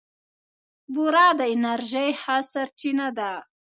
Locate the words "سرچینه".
2.51-3.07